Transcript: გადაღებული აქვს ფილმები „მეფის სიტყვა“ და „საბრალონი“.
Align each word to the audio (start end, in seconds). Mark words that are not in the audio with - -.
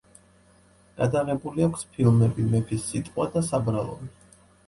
გადაღებული 1.01 1.65
აქვს 1.65 1.83
ფილმები 1.97 2.47
„მეფის 2.53 2.87
სიტყვა“ 2.93 3.27
და 3.35 3.45
„საბრალონი“. 3.51 4.13